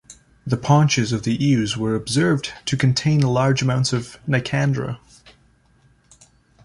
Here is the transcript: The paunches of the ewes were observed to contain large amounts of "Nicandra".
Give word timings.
The 0.47 0.57
paunches 0.57 1.11
of 1.13 1.25
the 1.25 1.35
ewes 1.35 1.77
were 1.77 1.93
observed 1.93 2.53
to 2.65 2.75
contain 2.75 3.21
large 3.21 3.61
amounts 3.61 3.93
of 3.93 4.17
"Nicandra". 4.27 4.97